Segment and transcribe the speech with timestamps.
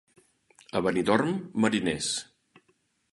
[0.79, 2.11] A Benidorm, mariners.